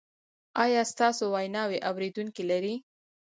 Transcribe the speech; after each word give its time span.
ایا 0.63 0.81
ستاسو 0.91 1.23
ویناوې 1.35 1.77
اوریدونکي 1.89 2.43
لري؟ 2.51 2.75